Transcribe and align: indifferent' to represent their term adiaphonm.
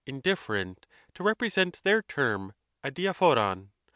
indifferent' 0.07 0.87
to 1.13 1.21
represent 1.21 1.79
their 1.83 2.01
term 2.01 2.51
adiaphonm. 2.83 3.67